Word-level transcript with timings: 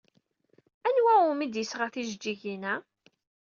Anwa 0.87 1.13
umi 1.31 1.45
d-yesɣa 1.47 1.87
tijeǧǧigin-a? 1.93 2.73